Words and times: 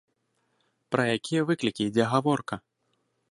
Пра 0.95 1.03
якія 1.17 1.41
выклікі 1.51 1.81
ідзе 1.91 2.03
гаворка? 2.13 2.55